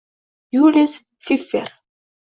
[0.53, 1.69] Yulis Fiffer